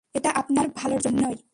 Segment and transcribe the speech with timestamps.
[0.15, 1.37] এটা আপনার ভালোর জন্যেই।